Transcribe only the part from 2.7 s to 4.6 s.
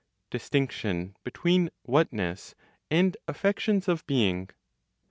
AND AFFECTIONS OF BEING.